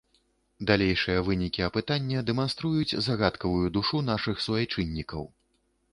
[0.69, 5.23] Далейшыя вынікі апытання дэманструюць загадкавую душу нашых суайчыннікаў.